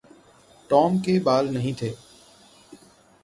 [0.69, 1.89] Tom के बाल नही थे।